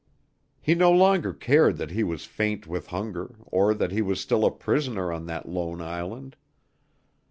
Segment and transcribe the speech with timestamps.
[0.59, 4.45] He no longer cared that he was faint with hunger, or that he was still
[4.45, 6.35] a prisoner on that lone island.